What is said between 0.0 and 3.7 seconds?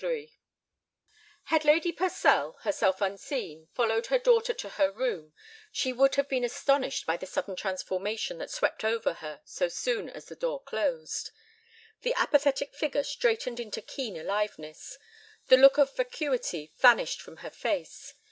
III Had Lady Purcell, herself unseen,